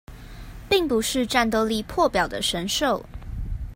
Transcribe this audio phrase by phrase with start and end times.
[0.67, 3.03] 並不是戰鬥力破表的神獸